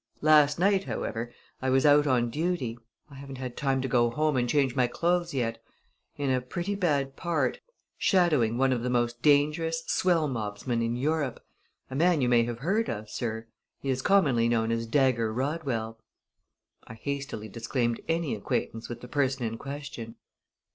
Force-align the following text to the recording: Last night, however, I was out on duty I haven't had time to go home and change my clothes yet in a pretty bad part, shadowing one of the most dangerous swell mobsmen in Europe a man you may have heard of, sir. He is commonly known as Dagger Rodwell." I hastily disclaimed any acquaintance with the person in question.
Last 0.21 0.57
night, 0.57 0.85
however, 0.85 1.31
I 1.61 1.69
was 1.69 1.85
out 1.85 2.07
on 2.07 2.31
duty 2.31 2.75
I 3.11 3.13
haven't 3.13 3.37
had 3.37 3.55
time 3.55 3.83
to 3.83 3.87
go 3.87 4.09
home 4.09 4.35
and 4.35 4.49
change 4.49 4.75
my 4.75 4.87
clothes 4.87 5.31
yet 5.31 5.61
in 6.17 6.31
a 6.31 6.41
pretty 6.41 6.73
bad 6.73 7.15
part, 7.15 7.59
shadowing 7.99 8.57
one 8.57 8.73
of 8.73 8.81
the 8.81 8.89
most 8.89 9.21
dangerous 9.21 9.83
swell 9.85 10.27
mobsmen 10.27 10.81
in 10.81 10.95
Europe 10.95 11.45
a 11.91 11.95
man 11.95 12.19
you 12.19 12.29
may 12.29 12.45
have 12.45 12.57
heard 12.65 12.89
of, 12.89 13.11
sir. 13.11 13.45
He 13.77 13.91
is 13.91 14.01
commonly 14.01 14.49
known 14.49 14.71
as 14.71 14.87
Dagger 14.87 15.31
Rodwell." 15.31 15.99
I 16.85 16.95
hastily 16.95 17.47
disclaimed 17.47 18.01
any 18.07 18.33
acquaintance 18.33 18.89
with 18.89 19.01
the 19.01 19.07
person 19.07 19.45
in 19.45 19.59
question. 19.59 20.15